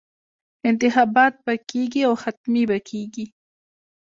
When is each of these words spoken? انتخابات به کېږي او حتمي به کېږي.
انتخابات 0.69 1.33
به 1.45 1.53
کېږي 1.69 2.01
او 2.07 2.13
حتمي 2.23 2.63
به 2.69 2.77
کېږي. 2.89 3.25